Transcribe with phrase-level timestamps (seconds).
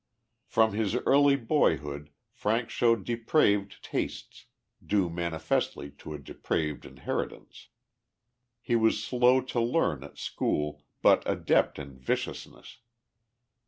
[0.47, 4.47] From his early boyhood Frank showed depraved tastes,
[4.83, 7.67] due manifestly to a depraved inheritance.
[8.63, 12.79] He was slow to learn at school, but adept in viciousness.